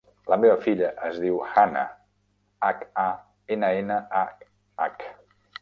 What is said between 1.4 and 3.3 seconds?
Hannah: hac, a,